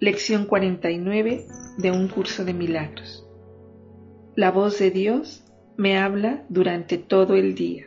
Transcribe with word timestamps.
Lección 0.00 0.46
49 0.46 1.46
de 1.78 1.90
un 1.90 2.08
curso 2.08 2.44
de 2.44 2.52
milagros. 2.52 3.26
La 4.34 4.50
voz 4.50 4.78
de 4.78 4.90
Dios 4.90 5.44
me 5.76 5.98
habla 5.98 6.44
durante 6.48 6.98
todo 6.98 7.36
el 7.36 7.54
día. 7.54 7.86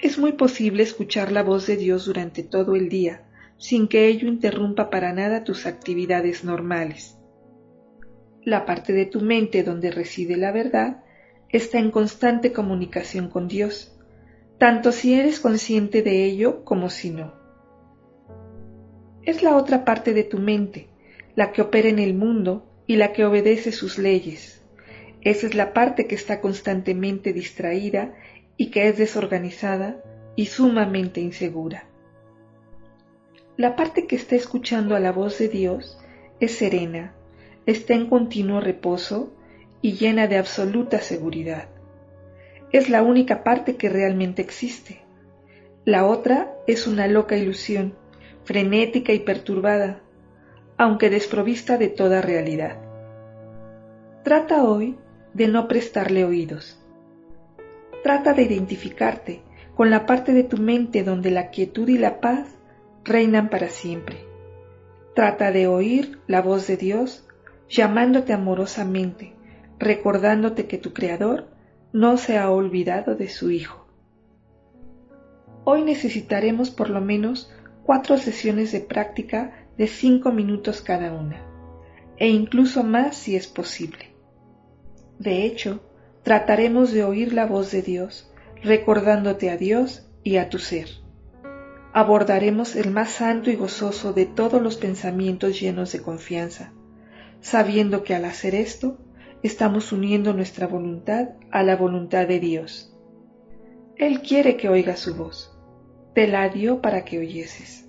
Es 0.00 0.18
muy 0.18 0.32
posible 0.32 0.84
escuchar 0.84 1.32
la 1.32 1.42
voz 1.42 1.66
de 1.66 1.76
Dios 1.76 2.06
durante 2.06 2.42
todo 2.42 2.76
el 2.76 2.88
día 2.88 3.26
sin 3.60 3.88
que 3.88 4.06
ello 4.06 4.26
interrumpa 4.26 4.88
para 4.88 5.12
nada 5.12 5.44
tus 5.44 5.66
actividades 5.66 6.44
normales. 6.44 7.18
La 8.42 8.64
parte 8.64 8.94
de 8.94 9.04
tu 9.04 9.20
mente 9.20 9.62
donde 9.62 9.90
reside 9.90 10.36
la 10.38 10.50
verdad 10.50 11.04
está 11.50 11.78
en 11.78 11.90
constante 11.90 12.52
comunicación 12.52 13.28
con 13.28 13.48
Dios, 13.48 13.94
tanto 14.58 14.92
si 14.92 15.14
eres 15.14 15.40
consciente 15.40 16.02
de 16.02 16.24
ello 16.24 16.64
como 16.64 16.88
si 16.88 17.10
no. 17.10 17.39
Es 19.24 19.42
la 19.42 19.56
otra 19.56 19.84
parte 19.84 20.14
de 20.14 20.24
tu 20.24 20.38
mente, 20.38 20.88
la 21.36 21.52
que 21.52 21.60
opera 21.60 21.88
en 21.88 21.98
el 21.98 22.14
mundo 22.14 22.66
y 22.86 22.96
la 22.96 23.12
que 23.12 23.24
obedece 23.24 23.70
sus 23.70 23.98
leyes. 23.98 24.62
Esa 25.20 25.46
es 25.46 25.54
la 25.54 25.74
parte 25.74 26.06
que 26.06 26.14
está 26.14 26.40
constantemente 26.40 27.34
distraída 27.34 28.14
y 28.56 28.70
que 28.70 28.88
es 28.88 28.96
desorganizada 28.96 30.02
y 30.36 30.46
sumamente 30.46 31.20
insegura. 31.20 31.84
La 33.58 33.76
parte 33.76 34.06
que 34.06 34.16
está 34.16 34.36
escuchando 34.36 34.96
a 34.96 35.00
la 35.00 35.12
voz 35.12 35.38
de 35.38 35.48
Dios 35.48 35.98
es 36.40 36.52
serena, 36.52 37.14
está 37.66 37.92
en 37.92 38.08
continuo 38.08 38.60
reposo 38.60 39.34
y 39.82 39.92
llena 39.92 40.26
de 40.28 40.38
absoluta 40.38 41.00
seguridad. 41.02 41.68
Es 42.72 42.88
la 42.88 43.02
única 43.02 43.44
parte 43.44 43.76
que 43.76 43.90
realmente 43.90 44.40
existe. 44.40 45.02
La 45.84 46.06
otra 46.06 46.54
es 46.66 46.86
una 46.86 47.06
loca 47.06 47.36
ilusión 47.36 47.99
frenética 48.44 49.12
y 49.12 49.20
perturbada, 49.20 50.00
aunque 50.76 51.10
desprovista 51.10 51.78
de 51.78 51.88
toda 51.88 52.20
realidad. 52.20 52.78
Trata 54.24 54.64
hoy 54.64 54.98
de 55.34 55.48
no 55.48 55.68
prestarle 55.68 56.24
oídos. 56.24 56.82
Trata 58.02 58.32
de 58.34 58.42
identificarte 58.42 59.42
con 59.74 59.90
la 59.90 60.06
parte 60.06 60.32
de 60.32 60.44
tu 60.44 60.58
mente 60.58 61.02
donde 61.02 61.30
la 61.30 61.50
quietud 61.50 61.88
y 61.88 61.98
la 61.98 62.20
paz 62.20 62.48
reinan 63.04 63.48
para 63.48 63.68
siempre. 63.68 64.18
Trata 65.14 65.52
de 65.52 65.66
oír 65.66 66.20
la 66.26 66.42
voz 66.42 66.66
de 66.66 66.76
Dios 66.76 67.26
llamándote 67.68 68.32
amorosamente, 68.32 69.34
recordándote 69.78 70.66
que 70.66 70.78
tu 70.78 70.92
Creador 70.92 71.48
no 71.92 72.16
se 72.16 72.38
ha 72.38 72.50
olvidado 72.50 73.14
de 73.14 73.28
su 73.28 73.50
Hijo. 73.50 73.86
Hoy 75.64 75.82
necesitaremos 75.82 76.70
por 76.70 76.90
lo 76.90 77.00
menos 77.00 77.52
cuatro 77.84 78.18
sesiones 78.18 78.72
de 78.72 78.80
práctica 78.80 79.66
de 79.76 79.86
cinco 79.86 80.32
minutos 80.32 80.80
cada 80.80 81.12
una, 81.12 81.42
e 82.16 82.28
incluso 82.28 82.84
más 82.84 83.16
si 83.16 83.36
es 83.36 83.46
posible. 83.46 84.14
De 85.18 85.44
hecho, 85.44 85.80
trataremos 86.22 86.92
de 86.92 87.04
oír 87.04 87.32
la 87.32 87.46
voz 87.46 87.70
de 87.70 87.82
Dios, 87.82 88.32
recordándote 88.62 89.50
a 89.50 89.56
Dios 89.56 90.06
y 90.22 90.36
a 90.36 90.48
tu 90.48 90.58
ser. 90.58 90.88
Abordaremos 91.92 92.76
el 92.76 92.90
más 92.90 93.10
santo 93.10 93.50
y 93.50 93.56
gozoso 93.56 94.12
de 94.12 94.26
todos 94.26 94.62
los 94.62 94.76
pensamientos 94.76 95.60
llenos 95.60 95.92
de 95.92 96.02
confianza, 96.02 96.72
sabiendo 97.40 98.04
que 98.04 98.14
al 98.14 98.26
hacer 98.26 98.54
esto, 98.54 98.98
estamos 99.42 99.90
uniendo 99.92 100.32
nuestra 100.34 100.66
voluntad 100.66 101.30
a 101.50 101.62
la 101.62 101.74
voluntad 101.74 102.28
de 102.28 102.38
Dios. 102.38 102.94
Él 103.96 104.20
quiere 104.20 104.56
que 104.56 104.68
oigas 104.68 105.00
su 105.00 105.14
voz 105.14 105.56
te 106.14 106.26
la 106.26 106.48
dio 106.48 106.80
para 106.80 107.04
que 107.04 107.18
oyeses. 107.18 107.88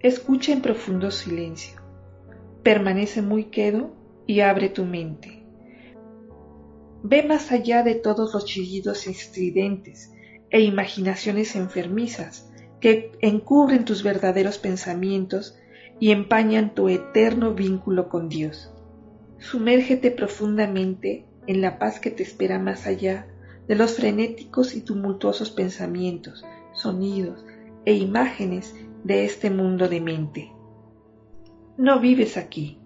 Escucha 0.00 0.52
en 0.52 0.62
profundo 0.62 1.10
silencio. 1.10 1.80
Permanece 2.62 3.22
muy 3.22 3.44
quedo 3.44 3.94
y 4.26 4.40
abre 4.40 4.68
tu 4.68 4.84
mente. 4.84 5.42
Ve 7.02 7.24
más 7.24 7.50
allá 7.50 7.82
de 7.82 7.96
todos 7.96 8.32
los 8.32 8.44
chillidos 8.44 9.08
estridentes 9.08 10.12
e 10.50 10.60
imaginaciones 10.60 11.56
enfermizas 11.56 12.48
que 12.80 13.12
encubren 13.20 13.84
tus 13.84 14.04
verdaderos 14.04 14.58
pensamientos 14.58 15.58
y 15.98 16.10
empañan 16.10 16.74
tu 16.74 16.88
eterno 16.88 17.54
vínculo 17.54 18.08
con 18.08 18.28
Dios. 18.28 18.72
Sumérgete 19.38 20.12
profundamente 20.12 21.26
en 21.48 21.60
la 21.60 21.80
paz 21.80 21.98
que 21.98 22.12
te 22.12 22.22
espera 22.22 22.60
más 22.60 22.86
allá 22.86 23.26
de 23.68 23.74
los 23.74 23.94
frenéticos 23.94 24.74
y 24.74 24.80
tumultuosos 24.80 25.50
pensamientos, 25.50 26.44
sonidos 26.72 27.44
e 27.84 27.94
imágenes 27.94 28.74
de 29.04 29.24
este 29.24 29.50
mundo 29.50 29.88
de 29.88 30.00
mente. 30.00 30.52
No 31.76 32.00
vives 32.00 32.36
aquí. 32.36 32.78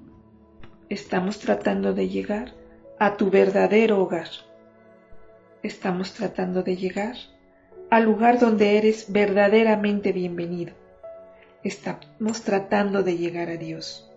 Estamos 0.88 1.38
tratando 1.38 1.92
de 1.92 2.08
llegar 2.08 2.54
a 2.98 3.16
tu 3.16 3.30
verdadero 3.30 4.00
hogar. 4.00 4.28
Estamos 5.62 6.12
tratando 6.12 6.62
de 6.62 6.76
llegar 6.76 7.16
al 7.90 8.04
lugar 8.04 8.38
donde 8.38 8.78
eres 8.78 9.12
verdaderamente 9.12 10.12
bienvenido. 10.12 10.74
Estamos 11.64 12.42
tratando 12.42 13.02
de 13.02 13.16
llegar 13.16 13.48
a 13.48 13.56
Dios. 13.56 14.10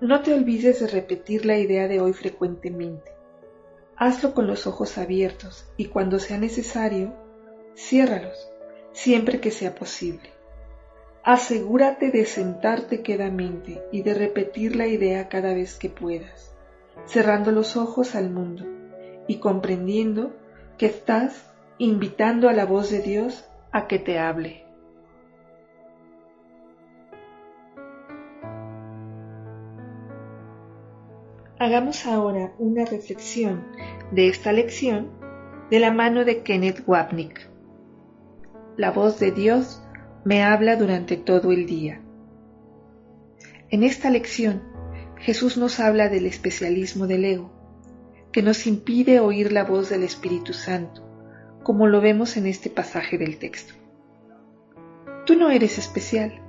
No 0.00 0.20
te 0.20 0.34
olvides 0.34 0.80
de 0.80 0.88
repetir 0.88 1.46
la 1.46 1.56
idea 1.56 1.88
de 1.88 2.00
hoy 2.00 2.12
frecuentemente. 2.12 3.11
Hazlo 3.96 4.34
con 4.34 4.46
los 4.46 4.66
ojos 4.66 4.98
abiertos 4.98 5.66
y 5.76 5.86
cuando 5.86 6.18
sea 6.18 6.38
necesario, 6.38 7.14
ciérralos, 7.76 8.50
siempre 8.92 9.40
que 9.40 9.50
sea 9.50 9.74
posible. 9.74 10.30
Asegúrate 11.24 12.10
de 12.10 12.24
sentarte 12.24 13.02
quedamente 13.02 13.82
y 13.92 14.02
de 14.02 14.14
repetir 14.14 14.74
la 14.74 14.88
idea 14.88 15.28
cada 15.28 15.54
vez 15.54 15.78
que 15.78 15.88
puedas, 15.88 16.52
cerrando 17.06 17.52
los 17.52 17.76
ojos 17.76 18.14
al 18.16 18.30
mundo 18.30 18.66
y 19.28 19.36
comprendiendo 19.36 20.34
que 20.78 20.86
estás 20.86 21.44
invitando 21.78 22.48
a 22.48 22.52
la 22.52 22.64
voz 22.64 22.90
de 22.90 23.00
Dios 23.00 23.44
a 23.70 23.86
que 23.86 23.98
te 23.98 24.18
hable. 24.18 24.61
Hagamos 31.62 32.06
ahora 32.06 32.52
una 32.58 32.84
reflexión 32.84 33.64
de 34.10 34.26
esta 34.26 34.50
lección 34.50 35.12
de 35.70 35.78
la 35.78 35.92
mano 35.92 36.24
de 36.24 36.42
Kenneth 36.42 36.82
Wapnick. 36.88 37.48
La 38.76 38.90
voz 38.90 39.20
de 39.20 39.30
Dios 39.30 39.80
me 40.24 40.42
habla 40.42 40.74
durante 40.74 41.16
todo 41.16 41.52
el 41.52 41.66
día. 41.66 42.00
En 43.70 43.84
esta 43.84 44.10
lección, 44.10 44.60
Jesús 45.18 45.56
nos 45.56 45.78
habla 45.78 46.08
del 46.08 46.26
especialismo 46.26 47.06
del 47.06 47.24
ego, 47.24 47.52
que 48.32 48.42
nos 48.42 48.66
impide 48.66 49.20
oír 49.20 49.52
la 49.52 49.62
voz 49.62 49.88
del 49.88 50.02
Espíritu 50.02 50.54
Santo, 50.54 51.08
como 51.62 51.86
lo 51.86 52.00
vemos 52.00 52.36
en 52.36 52.46
este 52.46 52.70
pasaje 52.70 53.18
del 53.18 53.38
texto. 53.38 53.74
Tú 55.26 55.36
no 55.36 55.48
eres 55.48 55.78
especial, 55.78 56.42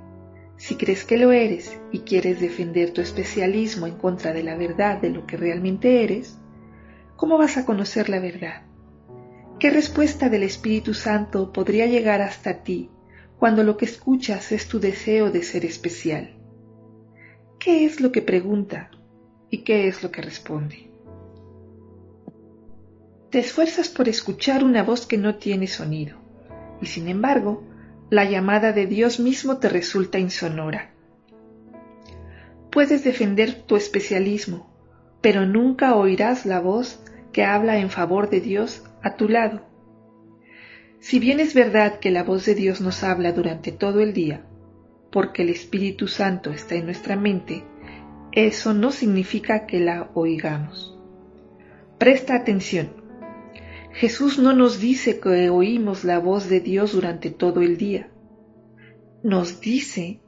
si 0.56 0.76
crees 0.76 1.04
que 1.04 1.16
lo 1.16 1.32
eres 1.32 1.80
y 1.92 2.00
quieres 2.00 2.40
defender 2.40 2.92
tu 2.92 3.00
especialismo 3.00 3.86
en 3.86 3.96
contra 3.96 4.32
de 4.32 4.42
la 4.42 4.56
verdad 4.56 5.00
de 5.00 5.10
lo 5.10 5.26
que 5.26 5.36
realmente 5.36 6.04
eres, 6.04 6.38
¿cómo 7.16 7.38
vas 7.38 7.56
a 7.56 7.64
conocer 7.64 8.08
la 8.08 8.20
verdad? 8.20 8.62
¿Qué 9.58 9.70
respuesta 9.70 10.28
del 10.28 10.42
Espíritu 10.42 10.94
Santo 10.94 11.52
podría 11.52 11.86
llegar 11.86 12.22
hasta 12.22 12.62
ti 12.62 12.90
cuando 13.38 13.62
lo 13.62 13.76
que 13.76 13.84
escuchas 13.84 14.52
es 14.52 14.68
tu 14.68 14.80
deseo 14.80 15.30
de 15.30 15.42
ser 15.42 15.64
especial? 15.64 16.36
¿Qué 17.58 17.84
es 17.84 18.00
lo 18.00 18.12
que 18.12 18.22
pregunta 18.22 18.90
y 19.50 19.58
qué 19.58 19.88
es 19.88 20.02
lo 20.02 20.10
que 20.10 20.22
responde? 20.22 20.94
te 23.34 23.40
esfuerzas 23.40 23.88
por 23.88 24.08
escuchar 24.08 24.62
una 24.62 24.84
voz 24.84 25.06
que 25.06 25.18
no 25.18 25.34
tiene 25.34 25.66
sonido, 25.66 26.18
y 26.80 26.86
sin 26.86 27.08
embargo, 27.08 27.64
la 28.10 28.24
llamada 28.24 28.72
de 28.72 28.86
Dios 28.86 29.20
mismo 29.20 29.58
te 29.58 29.68
resulta 29.68 30.18
insonora. 30.18 30.90
Puedes 32.70 33.04
defender 33.04 33.62
tu 33.62 33.76
especialismo, 33.76 34.70
pero 35.20 35.46
nunca 35.46 35.94
oirás 35.94 36.44
la 36.44 36.60
voz 36.60 37.00
que 37.32 37.44
habla 37.44 37.78
en 37.78 37.90
favor 37.90 38.30
de 38.30 38.40
Dios 38.40 38.84
a 39.02 39.16
tu 39.16 39.28
lado. 39.28 39.62
Si 41.00 41.18
bien 41.18 41.38
es 41.38 41.54
verdad 41.54 41.98
que 41.98 42.10
la 42.10 42.22
voz 42.22 42.46
de 42.46 42.54
Dios 42.54 42.80
nos 42.80 43.04
habla 43.04 43.32
durante 43.32 43.72
todo 43.72 44.00
el 44.00 44.12
día, 44.12 44.46
porque 45.12 45.42
el 45.42 45.50
Espíritu 45.50 46.08
Santo 46.08 46.50
está 46.50 46.74
en 46.74 46.86
nuestra 46.86 47.14
mente, 47.14 47.62
eso 48.32 48.74
no 48.74 48.90
significa 48.90 49.66
que 49.66 49.80
la 49.80 50.10
oigamos. 50.14 50.98
Presta 51.98 52.34
atención. 52.34 53.03
Jesús 53.94 54.40
no 54.40 54.52
nos 54.52 54.80
dice 54.80 55.20
que 55.20 55.50
oímos 55.50 56.02
la 56.02 56.18
voz 56.18 56.48
de 56.48 56.58
Dios 56.58 56.92
durante 56.92 57.30
todo 57.30 57.60
el 57.60 57.76
día. 57.76 58.10
Nos 59.22 59.60
dice 59.60 60.20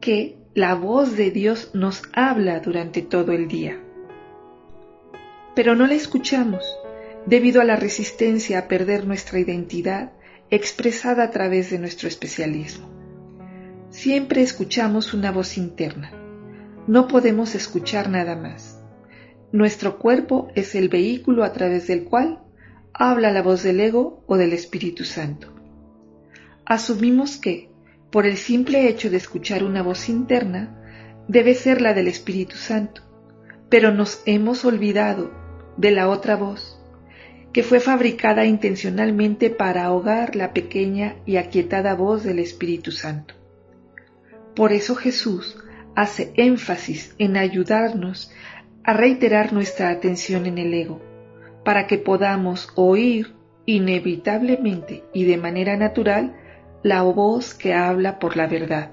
que 0.00 0.36
la 0.54 0.74
voz 0.74 1.16
de 1.16 1.30
Dios 1.30 1.70
nos 1.72 2.02
habla 2.12 2.58
durante 2.58 3.02
todo 3.02 3.30
el 3.30 3.46
día. 3.46 3.80
Pero 5.54 5.76
no 5.76 5.86
la 5.86 5.94
escuchamos 5.94 6.64
debido 7.26 7.60
a 7.60 7.64
la 7.64 7.76
resistencia 7.76 8.58
a 8.58 8.68
perder 8.68 9.06
nuestra 9.06 9.38
identidad 9.38 10.12
expresada 10.50 11.22
a 11.22 11.30
través 11.30 11.70
de 11.70 11.78
nuestro 11.78 12.08
especialismo. 12.08 12.90
Siempre 13.90 14.42
escuchamos 14.42 15.14
una 15.14 15.30
voz 15.30 15.56
interna. 15.58 16.10
No 16.88 17.06
podemos 17.06 17.54
escuchar 17.54 18.10
nada 18.10 18.34
más. 18.34 18.82
Nuestro 19.52 19.98
cuerpo 19.98 20.48
es 20.56 20.74
el 20.74 20.88
vehículo 20.88 21.44
a 21.44 21.52
través 21.52 21.86
del 21.86 22.02
cual 22.02 22.40
habla 22.92 23.30
la 23.30 23.42
voz 23.42 23.62
del 23.62 23.80
ego 23.80 24.22
o 24.26 24.36
del 24.36 24.52
Espíritu 24.52 25.04
Santo. 25.04 25.52
Asumimos 26.64 27.36
que, 27.36 27.70
por 28.10 28.26
el 28.26 28.36
simple 28.36 28.88
hecho 28.88 29.10
de 29.10 29.16
escuchar 29.16 29.64
una 29.64 29.82
voz 29.82 30.08
interna, 30.08 30.76
debe 31.28 31.54
ser 31.54 31.80
la 31.80 31.94
del 31.94 32.08
Espíritu 32.08 32.56
Santo, 32.56 33.02
pero 33.68 33.92
nos 33.92 34.22
hemos 34.26 34.64
olvidado 34.64 35.32
de 35.76 35.92
la 35.92 36.08
otra 36.08 36.36
voz, 36.36 36.78
que 37.52 37.62
fue 37.62 37.80
fabricada 37.80 38.44
intencionalmente 38.44 39.50
para 39.50 39.84
ahogar 39.84 40.36
la 40.36 40.52
pequeña 40.52 41.16
y 41.26 41.36
aquietada 41.36 41.94
voz 41.94 42.22
del 42.22 42.38
Espíritu 42.38 42.92
Santo. 42.92 43.34
Por 44.54 44.72
eso 44.72 44.94
Jesús 44.94 45.56
hace 45.94 46.32
énfasis 46.36 47.14
en 47.18 47.36
ayudarnos 47.36 48.30
a 48.84 48.92
reiterar 48.92 49.52
nuestra 49.52 49.90
atención 49.90 50.46
en 50.46 50.58
el 50.58 50.74
ego 50.74 51.09
para 51.70 51.86
que 51.86 51.98
podamos 51.98 52.68
oír 52.74 53.32
inevitablemente 53.64 55.04
y 55.14 55.22
de 55.22 55.36
manera 55.36 55.76
natural 55.76 56.34
la 56.82 57.02
voz 57.02 57.54
que 57.54 57.74
habla 57.74 58.18
por 58.18 58.36
la 58.36 58.48
verdad. 58.48 58.90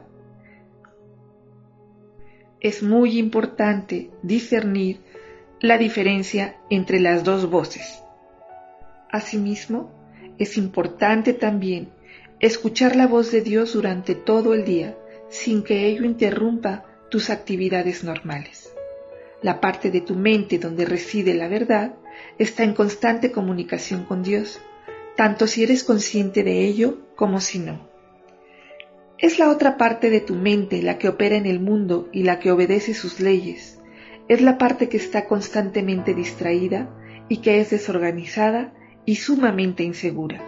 Es 2.60 2.84
muy 2.84 3.18
importante 3.18 4.12
discernir 4.22 5.02
la 5.60 5.80
diferencia 5.80 6.58
entre 6.70 7.00
las 7.00 7.24
dos 7.24 7.50
voces. 7.50 8.04
Asimismo, 9.12 9.92
es 10.38 10.56
importante 10.56 11.34
también 11.34 11.90
escuchar 12.40 12.96
la 12.96 13.08
voz 13.08 13.32
de 13.32 13.42
Dios 13.42 13.74
durante 13.74 14.14
todo 14.14 14.54
el 14.54 14.66
día 14.66 14.96
sin 15.30 15.64
que 15.64 15.88
ello 15.88 16.06
interrumpa 16.06 16.86
tus 17.10 17.32
actividades 17.32 18.04
normales. 18.04 18.67
La 19.42 19.62
parte 19.62 19.92
de 19.92 20.02
tu 20.02 20.16
mente 20.16 20.58
donde 20.58 20.86
reside 20.86 21.36
la 21.36 21.48
verdad 21.48 21.96
está 22.40 22.64
en 22.64 22.74
constante 22.74 23.32
comunicación 23.32 24.04
con 24.04 24.24
Dios, 24.24 24.60
tanto 25.16 25.46
si 25.46 25.64
eres 25.64 25.84
consciente 25.84 26.44
de 26.44 26.66
ello 26.66 27.00
como 27.16 27.40
si 27.40 27.60
no. 27.60 27.88
Es 29.20 29.40
la 29.40 29.50
otra 29.50 29.78
parte 29.78 30.10
de 30.10 30.22
tu 30.22 30.36
mente 30.36 30.82
la 30.82 30.98
que 30.98 31.10
opera 31.10 31.36
en 31.36 31.46
el 31.46 31.60
mundo 31.60 32.10
y 32.12 32.24
la 32.24 32.40
que 32.40 32.52
obedece 32.52 32.94
sus 32.94 33.20
leyes. 33.20 33.80
Es 34.28 34.42
la 34.42 34.58
parte 34.58 34.90
que 34.90 34.98
está 34.98 35.26
constantemente 35.26 36.14
distraída 36.14 36.90
y 37.30 37.38
que 37.38 37.60
es 37.60 37.70
desorganizada 37.70 38.74
y 39.06 39.16
sumamente 39.16 39.84
insegura. 39.84 40.42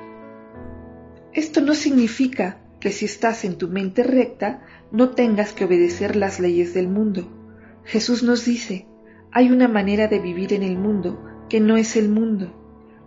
Esto 1.33 1.62
no 1.62 1.74
significa 1.75 2.57
que 2.80 2.92
si 2.92 3.06
estás 3.06 3.45
en 3.45 3.57
tu 3.57 3.68
mente 3.68 4.03
recta 4.03 4.65
no 4.92 5.09
tengas 5.12 5.53
que 5.53 5.65
obedecer 5.65 6.15
las 6.15 6.39
leyes 6.39 6.74
del 6.74 6.88
mundo. 6.88 7.38
Jesús 7.86 8.24
nos 8.24 8.46
dice, 8.46 8.88
hay 9.31 9.52
una 9.52 9.68
manera 9.68 10.08
de 10.08 10.20
vivir 10.20 10.54
en 10.54 10.64
el 10.64 10.78
mundo 10.78 11.24
que 11.50 11.60
no 11.60 11.78
es 11.78 11.96
el 11.96 12.10
mundo, 12.10 12.54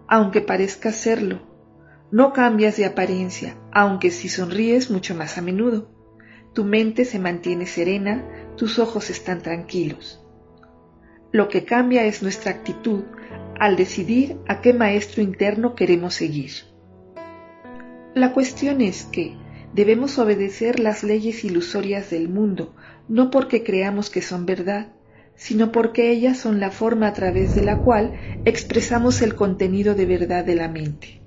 aunque 0.09 0.41
parezca 0.41 0.93
serlo. 0.93 1.41
No 2.11 2.33
cambias 2.33 2.77
de 2.77 2.85
apariencia, 2.85 3.57
aunque 3.73 4.11
si 4.11 4.29
sonríes 4.29 4.91
mucho 4.91 5.15
más 5.15 5.39
a 5.39 5.43
menudo. 5.43 5.91
Tu 6.53 6.65
mente 6.65 7.05
se 7.05 7.19
mantiene 7.19 7.67
serena, 7.67 8.25
tus 8.57 8.79
ojos 8.79 9.09
están 9.09 9.41
tranquilos. 9.41 10.23
Lo 11.33 11.49
que 11.49 11.65
cambia 11.65 12.05
es 12.05 12.23
nuestra 12.23 12.51
actitud 12.51 13.05
al 13.59 13.77
decidir 13.77 14.37
a 14.47 14.61
qué 14.61 14.75
maestro 14.75 15.23
interno 15.23 15.75
queremos 15.75 16.15
seguir. 16.15 16.51
La 18.15 18.35
cuestión 18.35 18.83
es 18.83 19.05
que 19.05 19.35
debemos 19.73 20.19
obedecer 20.19 20.79
las 20.79 21.03
leyes 21.03 21.45
ilusorias 21.45 22.11
del 22.11 22.29
mundo, 22.29 22.75
no 23.08 23.31
porque 23.31 23.62
creamos 23.62 24.10
que 24.10 24.22
son 24.22 24.46
verdad, 24.46 24.93
sino 25.34 25.72
porque 25.72 26.10
ellas 26.10 26.38
son 26.38 26.60
la 26.60 26.70
forma 26.70 27.08
a 27.08 27.12
través 27.12 27.54
de 27.54 27.62
la 27.62 27.82
cual 27.82 28.14
expresamos 28.44 29.22
el 29.22 29.34
contenido 29.34 29.94
de 29.94 30.06
verdad 30.06 30.44
de 30.44 30.54
la 30.54 30.69
mente. 30.69 31.20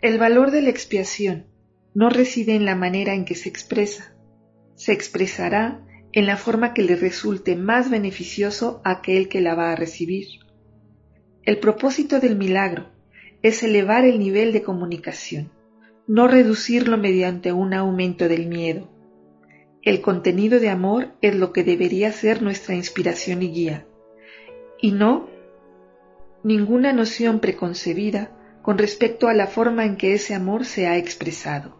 El 0.00 0.18
valor 0.18 0.50
de 0.50 0.62
la 0.62 0.70
expiación 0.70 1.46
no 1.94 2.10
reside 2.10 2.54
en 2.54 2.64
la 2.64 2.76
manera 2.76 3.14
en 3.14 3.24
que 3.24 3.34
se 3.34 3.48
expresa, 3.48 4.14
se 4.76 4.92
expresará 4.92 5.84
en 6.12 6.26
la 6.26 6.36
forma 6.36 6.72
que 6.72 6.82
le 6.82 6.96
resulte 6.96 7.56
más 7.56 7.90
beneficioso 7.90 8.80
a 8.84 8.92
aquel 8.92 9.28
que 9.28 9.40
la 9.40 9.54
va 9.54 9.72
a 9.72 9.76
recibir. 9.76 10.26
El 11.42 11.58
propósito 11.58 12.20
del 12.20 12.36
milagro 12.36 12.90
es 13.42 13.62
elevar 13.62 14.04
el 14.04 14.18
nivel 14.18 14.52
de 14.52 14.62
comunicación, 14.62 15.50
no 16.06 16.28
reducirlo 16.28 16.98
mediante 16.98 17.52
un 17.52 17.74
aumento 17.74 18.28
del 18.28 18.46
miedo. 18.46 18.88
El 19.88 20.02
contenido 20.02 20.60
de 20.60 20.68
amor 20.68 21.14
es 21.22 21.34
lo 21.34 21.50
que 21.50 21.64
debería 21.64 22.12
ser 22.12 22.42
nuestra 22.42 22.74
inspiración 22.74 23.42
y 23.42 23.50
guía, 23.50 23.86
y 24.82 24.92
no 24.92 25.30
ninguna 26.44 26.92
noción 26.92 27.40
preconcebida 27.40 28.36
con 28.60 28.76
respecto 28.76 29.28
a 29.28 29.32
la 29.32 29.46
forma 29.46 29.86
en 29.86 29.96
que 29.96 30.12
ese 30.12 30.34
amor 30.34 30.66
se 30.66 30.86
ha 30.86 30.98
expresado. 30.98 31.78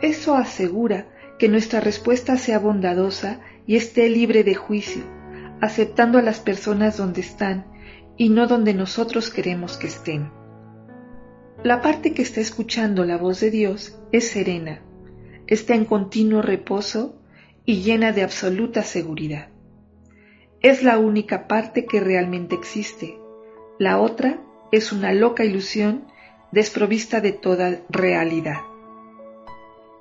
Eso 0.00 0.36
asegura 0.36 1.06
que 1.38 1.50
nuestra 1.50 1.80
respuesta 1.80 2.38
sea 2.38 2.60
bondadosa 2.60 3.40
y 3.66 3.76
esté 3.76 4.08
libre 4.08 4.42
de 4.42 4.54
juicio, 4.54 5.02
aceptando 5.60 6.16
a 6.16 6.22
las 6.22 6.40
personas 6.40 6.96
donde 6.96 7.20
están 7.20 7.66
y 8.16 8.30
no 8.30 8.46
donde 8.46 8.72
nosotros 8.72 9.28
queremos 9.28 9.76
que 9.76 9.88
estén. 9.88 10.32
La 11.62 11.82
parte 11.82 12.14
que 12.14 12.22
está 12.22 12.40
escuchando 12.40 13.04
la 13.04 13.18
voz 13.18 13.40
de 13.40 13.50
Dios 13.50 14.00
es 14.12 14.30
serena, 14.30 14.80
está 15.46 15.74
en 15.74 15.84
continuo 15.84 16.42
reposo 16.42 17.16
y 17.64 17.82
llena 17.82 18.12
de 18.12 18.22
absoluta 18.22 18.82
seguridad. 18.82 19.48
Es 20.60 20.82
la 20.82 20.98
única 20.98 21.46
parte 21.46 21.86
que 21.86 22.00
realmente 22.00 22.54
existe. 22.54 23.18
La 23.78 24.00
otra 24.00 24.40
es 24.72 24.92
una 24.92 25.12
loca 25.12 25.44
ilusión 25.44 26.06
desprovista 26.52 27.20
de 27.20 27.32
toda 27.32 27.82
realidad. 27.90 28.60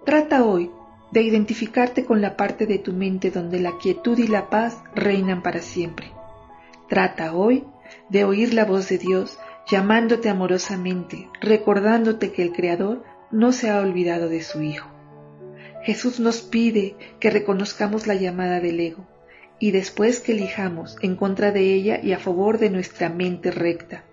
Trata 0.06 0.46
hoy 0.46 0.72
de 1.12 1.22
identificarte 1.22 2.06
con 2.06 2.22
la 2.22 2.36
parte 2.36 2.66
de 2.66 2.80
tu 2.80 2.94
mente 2.94 3.30
donde 3.30 3.60
la 3.60 3.78
quietud 3.78 4.18
y 4.18 4.28
la 4.28 4.50
paz 4.50 4.82
reinan 4.96 5.42
para 5.42 5.62
siempre. 5.62 6.12
Trata 6.90 7.34
hoy 7.34 7.66
de 8.10 8.24
oír 8.24 8.54
la 8.54 8.66
voz 8.66 8.90
de 8.90 8.98
Dios 8.98 9.40
llamándote 9.68 10.30
amorosamente, 10.30 11.30
recordándote 11.40 12.32
que 12.32 12.42
el 12.42 12.52
Creador 12.52 13.04
no 13.32 13.52
se 13.52 13.70
ha 13.70 13.80
olvidado 13.80 14.30
de 14.30 14.42
su 14.42 14.62
Hijo. 14.62 14.93
Jesús 15.84 16.22
nos 16.22 16.42
pide 16.42 16.96
que 17.20 17.30
reconozcamos 17.30 18.08
la 18.08 18.16
llamada 18.16 18.62
del 18.62 18.80
ego 18.80 19.06
y 19.60 19.72
después 19.72 20.22
que 20.22 20.32
elijamos 20.32 20.96
en 21.02 21.16
contra 21.16 21.52
de 21.52 21.74
ella 21.74 22.00
y 22.02 22.14
a 22.14 22.20
favor 22.20 22.58
de 22.58 22.70
nuestra 22.70 23.10
mente 23.10 23.52
recta, 23.52 24.06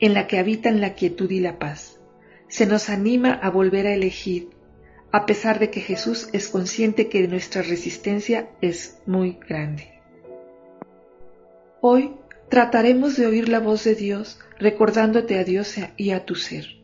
en 0.00 0.12
la 0.12 0.26
que 0.26 0.38
habitan 0.38 0.80
la 0.80 0.94
quietud 0.94 1.30
y 1.30 1.40
la 1.40 1.58
paz. 1.58 2.00
Se 2.48 2.66
nos 2.66 2.90
anima 2.90 3.32
a 3.32 3.50
volver 3.50 3.86
a 3.86 3.94
elegir, 3.94 4.50
a 5.12 5.24
pesar 5.24 5.60
de 5.60 5.70
que 5.70 5.80
Jesús 5.80 6.28
es 6.32 6.48
consciente 6.48 7.08
que 7.08 7.26
nuestra 7.28 7.62
resistencia 7.62 8.48
es 8.60 8.98
muy 9.06 9.38
grande. 9.48 10.00
Hoy 11.80 12.12
trataremos 12.48 13.16
de 13.16 13.26
oír 13.26 13.48
la 13.48 13.60
voz 13.60 13.84
de 13.84 13.94
Dios 13.94 14.40
recordándote 14.58 15.38
a 15.38 15.44
Dios 15.44 15.76
y 15.96 16.10
a 16.10 16.24
tu 16.24 16.34
ser 16.34 16.83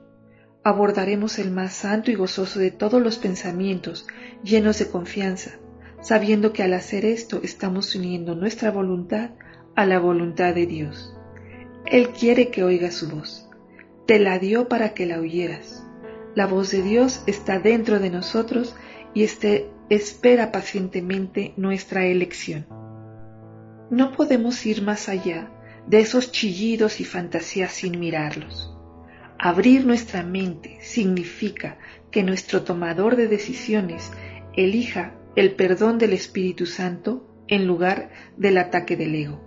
abordaremos 0.71 1.39
el 1.39 1.51
más 1.51 1.75
santo 1.75 2.11
y 2.11 2.15
gozoso 2.15 2.59
de 2.59 2.71
todos 2.71 3.03
los 3.03 3.19
pensamientos, 3.19 4.07
llenos 4.43 4.79
de 4.79 4.89
confianza, 4.89 5.59
sabiendo 6.01 6.53
que 6.53 6.63
al 6.63 6.73
hacer 6.73 7.05
esto 7.05 7.41
estamos 7.43 7.95
uniendo 7.95 8.35
nuestra 8.35 8.71
voluntad 8.71 9.31
a 9.77 9.87
la 9.87 9.99
voluntad 9.99 10.55
de 10.55 10.67
Dios. 10.67 11.15
Él 11.87 12.11
quiere 12.11 12.51
que 12.51 12.65
oigas 12.65 12.95
su 12.95 13.09
voz. 13.09 13.49
Te 14.07 14.19
la 14.19 14.39
dio 14.39 14.69
para 14.69 14.95
que 14.95 15.07
la 15.07 15.21
oyeras. 15.21 15.87
La 16.35 16.47
voz 16.47 16.71
de 16.71 16.83
Dios 16.83 17.23
está 17.27 17.59
dentro 17.59 17.99
de 17.99 18.11
nosotros 18.11 18.75
y 19.15 19.25
este 19.25 19.71
espera 19.89 20.53
pacientemente 20.53 21.53
nuestra 21.57 22.07
elección. 22.07 22.67
No 23.91 24.13
podemos 24.13 24.65
ir 24.67 24.83
más 24.83 25.09
allá 25.09 25.51
de 25.87 26.01
esos 26.01 26.31
chillidos 26.31 27.01
y 27.01 27.05
fantasías 27.05 27.73
sin 27.73 27.99
mirarlos. 27.99 28.70
Abrir 29.43 29.87
nuestra 29.87 30.23
mente 30.23 30.77
significa 30.83 31.79
que 32.11 32.23
nuestro 32.23 32.63
tomador 32.63 33.17
de 33.17 33.27
decisiones 33.27 34.13
elija 34.55 35.15
el 35.35 35.55
perdón 35.55 35.97
del 35.97 36.13
Espíritu 36.13 36.67
Santo 36.67 37.27
en 37.49 37.67
lugar 37.67 38.11
del 38.37 38.59
ataque 38.59 38.99
del 38.99 39.15
ego. 39.15 39.41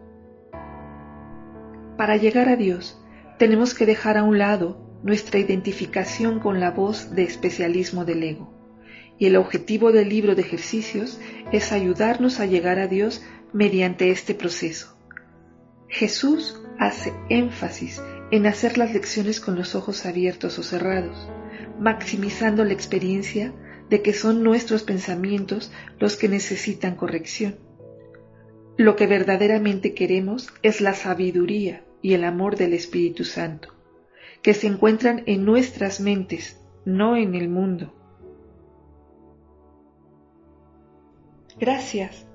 Para 1.96 2.18
llegar 2.18 2.50
a 2.50 2.56
Dios, 2.56 3.00
tenemos 3.38 3.76
que 3.76 3.86
dejar 3.86 4.18
a 4.18 4.24
un 4.24 4.40
lado 4.40 5.00
nuestra 5.04 5.38
identificación 5.38 6.40
con 6.40 6.60
la 6.60 6.72
voz 6.72 7.14
de 7.14 7.22
especialismo 7.22 8.04
del 8.04 8.24
ego. 8.24 8.52
Y 9.20 9.28
el 9.28 9.36
objetivo 9.36 9.92
del 9.92 10.10
libro 10.10 10.34
de 10.34 10.42
ejercicios 10.42 11.22
es 11.52 11.72
ayudarnos 11.72 12.40
a 12.40 12.48
llegar 12.48 12.80
a 12.80 12.88
Dios 12.88 13.24
mediante 13.54 14.10
este 14.10 14.34
proceso. 14.34 14.98
Jesús 15.88 16.60
hace 16.80 17.14
énfasis 17.30 18.02
en 18.34 18.48
hacer 18.48 18.80
las 18.80 18.92
lecciones 18.92 19.40
con 19.40 19.56
los 19.56 19.76
ojos 19.76 20.08
abiertos 20.08 20.58
o 20.58 20.64
cerrados, 20.64 21.30
maximizando 21.80 22.66
la 22.66 22.74
experiencia 22.74 23.54
de 23.92 24.02
que 24.02 24.12
son 24.12 24.42
nuestros 24.42 24.82
pensamientos 24.82 25.72
los 26.00 26.18
que 26.18 26.28
necesitan 26.30 26.96
corrección. 26.96 27.60
Lo 28.76 28.96
que 28.96 29.06
verdaderamente 29.06 29.94
queremos 29.94 30.50
es 30.64 30.82
la 30.82 30.96
sabiduría 30.96 31.84
y 32.02 32.16
el 32.16 32.24
amor 32.24 32.56
del 32.56 32.74
Espíritu 32.74 33.24
Santo, 33.24 33.70
que 34.42 34.56
se 34.56 34.66
encuentran 34.66 35.22
en 35.28 35.46
nuestras 35.46 36.00
mentes, 36.00 36.60
no 36.86 37.16
en 37.16 37.36
el 37.36 37.50
mundo. 37.50 37.94
Gracias 41.60 42.26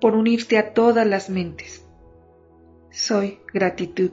por 0.00 0.14
unirte 0.14 0.58
a 0.58 0.74
todas 0.74 1.08
las 1.08 1.28
mentes. 1.28 1.84
Soy 2.92 3.40
gratitud. 3.52 4.12